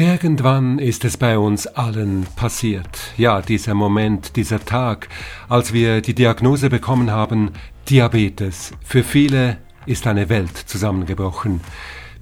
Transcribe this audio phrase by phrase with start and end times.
[0.00, 3.12] Irgendwann ist es bei uns allen passiert.
[3.18, 5.10] Ja, dieser Moment, dieser Tag,
[5.46, 7.50] als wir die Diagnose bekommen haben,
[7.90, 8.72] Diabetes.
[8.82, 11.60] Für viele ist eine Welt zusammengebrochen.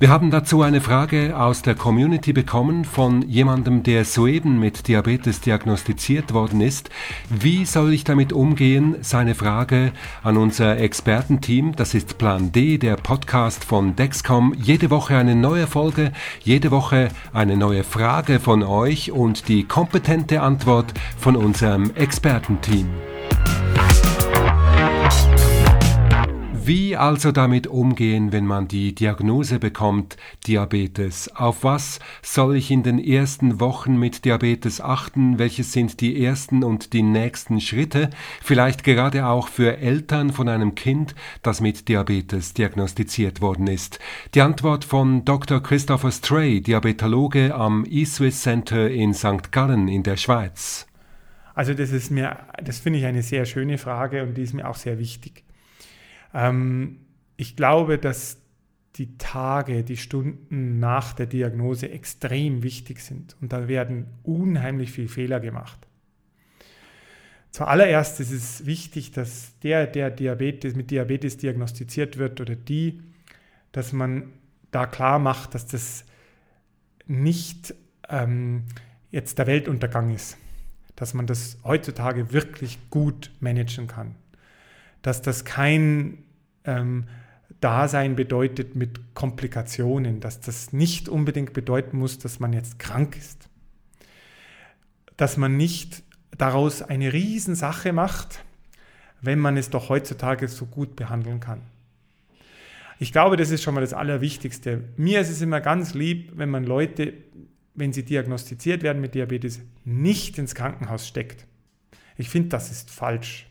[0.01, 5.41] Wir haben dazu eine Frage aus der Community bekommen von jemandem, der soeben mit Diabetes
[5.41, 6.89] diagnostiziert worden ist.
[7.29, 8.95] Wie soll ich damit umgehen?
[9.01, 9.91] Seine Frage
[10.23, 11.75] an unser Expertenteam.
[11.75, 14.55] Das ist Plan D, der Podcast von Dexcom.
[14.57, 16.13] Jede Woche eine neue Folge,
[16.45, 22.89] jede Woche eine neue Frage von euch und die kompetente Antwort von unserem Expertenteam.
[26.69, 31.35] Wie also damit umgehen, wenn man die Diagnose bekommt, Diabetes?
[31.35, 35.39] Auf was soll ich in den ersten Wochen mit Diabetes achten?
[35.39, 38.11] Welche sind die ersten und die nächsten Schritte?
[38.43, 43.99] Vielleicht gerade auch für Eltern von einem Kind, das mit Diabetes diagnostiziert worden ist.
[44.35, 45.63] Die Antwort von Dr.
[45.63, 49.53] Christopher Stray, Diabetologe am eSwiss Center in St.
[49.53, 50.87] Gallen in der Schweiz.
[51.55, 54.69] Also das ist mir, das finde ich eine sehr schöne Frage und die ist mir
[54.69, 55.48] auch sehr wichtig.
[56.35, 57.01] Ähm,
[57.37, 58.39] ich glaube, dass
[58.97, 65.09] die Tage, die Stunden nach der Diagnose extrem wichtig sind und da werden unheimlich viele
[65.09, 65.87] Fehler gemacht.
[67.51, 73.01] Zuallererst ist es wichtig, dass der, der Diabetes, mit Diabetes diagnostiziert wird oder die,
[73.73, 74.33] dass man
[74.71, 76.05] da klar macht, dass das
[77.07, 77.75] nicht
[78.09, 78.65] ähm,
[79.11, 80.37] jetzt der Weltuntergang ist,
[80.97, 84.15] dass man das heutzutage wirklich gut managen kann
[85.03, 86.25] dass das kein
[86.65, 87.05] ähm,
[87.61, 93.49] Dasein bedeutet mit Komplikationen, dass das nicht unbedingt bedeuten muss, dass man jetzt krank ist,
[95.17, 96.03] dass man nicht
[96.37, 98.45] daraus eine Riesensache macht,
[99.21, 101.63] wenn man es doch heutzutage so gut behandeln kann.
[103.01, 104.85] Ich glaube, das ist schon mal das Allerwichtigste.
[104.97, 107.15] Mir ist es immer ganz lieb, wenn man Leute,
[107.75, 111.47] wenn sie diagnostiziert werden mit Diabetes, nicht ins Krankenhaus steckt.
[112.17, 113.48] Ich finde, das ist falsch.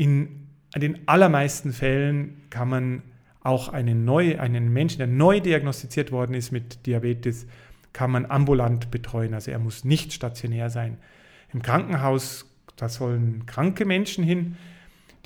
[0.00, 3.02] In den allermeisten Fällen kann man
[3.42, 7.46] auch einen, neu, einen Menschen, der neu diagnostiziert worden ist mit Diabetes,
[7.92, 9.34] kann man ambulant betreuen.
[9.34, 10.96] Also er muss nicht stationär sein.
[11.52, 14.56] Im Krankenhaus, da sollen kranke Menschen hin,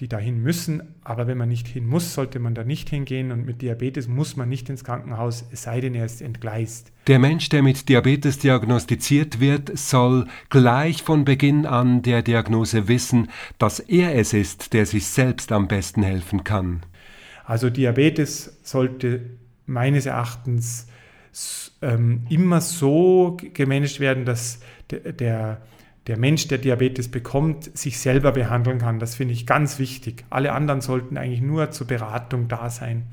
[0.01, 0.83] die dahin müssen.
[1.03, 3.31] Aber wenn man nicht hin muss, sollte man da nicht hingehen.
[3.31, 6.93] Und mit Diabetes muss man nicht ins Krankenhaus, es sei denn, er ist entgleist.
[7.07, 13.29] Der Mensch, der mit Diabetes diagnostiziert wird, soll gleich von Beginn an der Diagnose wissen,
[13.59, 16.83] dass er es ist, der sich selbst am besten helfen kann.
[17.45, 19.21] Also Diabetes sollte
[19.67, 20.89] meines Erachtens
[21.83, 25.63] ähm, immer so gemanagt werden, dass der, der
[26.07, 28.99] der Mensch, der Diabetes bekommt, sich selber behandeln kann.
[28.99, 30.25] Das finde ich ganz wichtig.
[30.31, 33.05] Alle anderen sollten eigentlich nur zur Beratung da sein.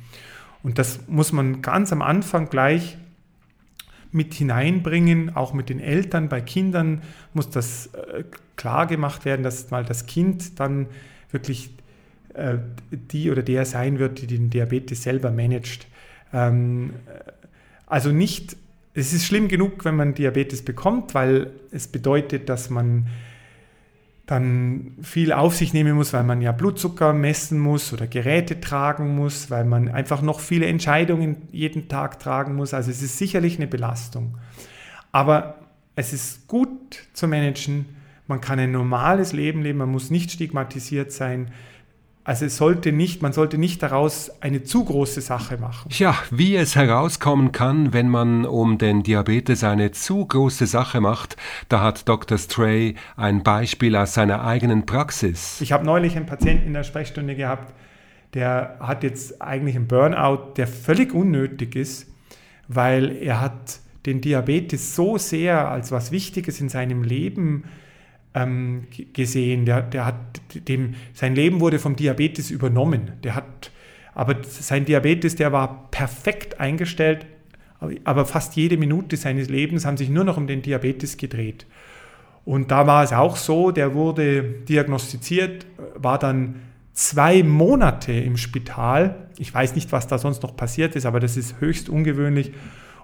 [0.62, 2.98] Und das muss man ganz am Anfang gleich
[4.12, 6.28] mit hineinbringen, auch mit den Eltern.
[6.28, 7.02] Bei Kindern
[7.34, 8.26] muss das äh,
[8.58, 10.88] klar gemacht werden, dass mal das Kind dann
[11.32, 11.72] wirklich
[12.34, 12.58] äh,
[12.92, 15.88] die oder der sein wird, die den Diabetes selber managt.
[16.34, 16.94] Ähm,
[17.88, 18.58] also nicht
[18.94, 23.08] es ist schlimm genug, wenn man Diabetes bekommt, weil es bedeutet, dass man
[24.26, 29.16] dann viel auf sich nehmen muss, weil man ja Blutzucker messen muss oder Geräte tragen
[29.16, 32.74] muss, weil man einfach noch viele Entscheidungen jeden Tag tragen muss.
[32.74, 34.38] Also es ist sicherlich eine Belastung.
[35.12, 35.56] Aber
[35.96, 37.86] es ist gut zu managen.
[38.28, 41.52] Man kann ein normales Leben leben, man muss nicht stigmatisiert sein.
[42.24, 45.90] Also es sollte nicht, man sollte nicht daraus eine zu große Sache machen.
[45.92, 51.36] Ja, wie es herauskommen kann, wenn man um den Diabetes eine zu große Sache macht,
[51.68, 52.38] da hat Dr.
[52.38, 55.60] Stray ein Beispiel aus seiner eigenen Praxis.
[55.62, 57.74] Ich habe neulich einen Patienten in der Sprechstunde gehabt,
[58.36, 62.08] der hat jetzt eigentlich einen Burnout, der völlig unnötig ist,
[62.68, 67.66] weil er hat den Diabetes so sehr als was Wichtiges in seinem Leben
[68.34, 69.66] ähm, gesehen.
[69.66, 73.14] Der, der hat dem, sein Leben wurde vom Diabetes übernommen.
[73.24, 73.72] Der hat,
[74.14, 77.26] aber sein Diabetes, der war perfekt eingestellt,
[78.04, 81.66] aber fast jede Minute seines Lebens haben sich nur noch um den Diabetes gedreht.
[82.46, 86.56] Und da war es auch so, der wurde diagnostiziert, war dann
[86.94, 89.28] zwei Monate im Spital.
[89.38, 92.52] Ich weiß nicht, was da sonst noch passiert ist, aber das ist höchst ungewöhnlich.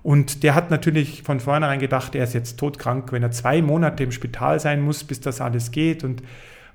[0.03, 4.03] Und der hat natürlich von vornherein gedacht, er ist jetzt todkrank, wenn er zwei Monate
[4.03, 6.03] im Spital sein muss, bis das alles geht.
[6.03, 6.21] Und,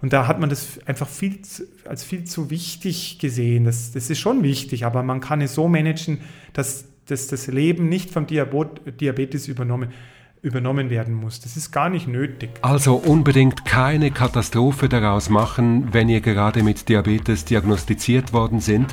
[0.00, 3.64] und da hat man das einfach viel zu, als viel zu wichtig gesehen.
[3.64, 6.20] Das, das ist schon wichtig, aber man kann es so managen,
[6.52, 9.90] dass, dass das Leben nicht vom Diabetes übernommen
[10.42, 11.40] übernommen werden muss.
[11.40, 12.50] Das ist gar nicht nötig.
[12.62, 18.92] Also unbedingt keine Katastrophe daraus machen, wenn ihr gerade mit Diabetes diagnostiziert worden sind.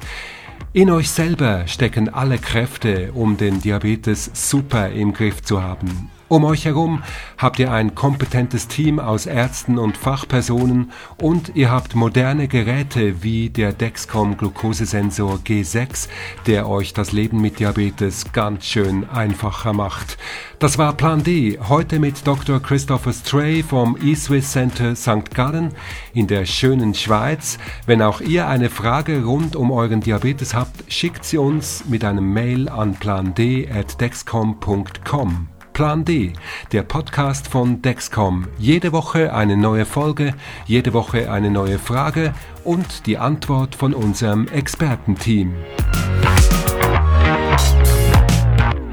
[0.74, 6.12] In euch selber stecken alle Kräfte, um den Diabetes super im Griff zu haben.
[6.30, 7.02] Um euch herum
[7.40, 13.50] habt ihr ein kompetentes Team aus Ärzten und Fachpersonen und ihr habt moderne Geräte wie
[13.50, 16.08] der Dexcom Glukosesensor G6,
[16.46, 20.20] der euch das Leben mit Diabetes ganz schön einfacher macht.
[20.60, 22.62] Das war Plan D, heute mit Dr.
[22.62, 25.34] Christopher Stray vom eSwiss Center St.
[25.34, 25.74] Gallen
[26.14, 27.58] in der schönen Schweiz.
[27.88, 32.34] Wenn auch ihr eine Frage rund um euren Diabetes habt, schickt sie uns mit einem
[32.34, 35.59] Mail an pland@dexcom.com.
[35.80, 36.34] Plan D,
[36.74, 38.50] der Podcast von Dexcom.
[38.58, 40.34] Jede Woche eine neue Folge,
[40.66, 42.34] jede Woche eine neue Frage
[42.66, 45.54] und die Antwort von unserem Expertenteam.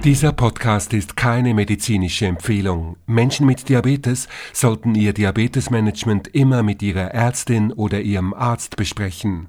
[0.04, 2.94] Dieser Podcast ist keine medizinische Empfehlung.
[3.06, 9.48] Menschen mit Diabetes sollten ihr Diabetesmanagement immer mit ihrer Ärztin oder ihrem Arzt besprechen.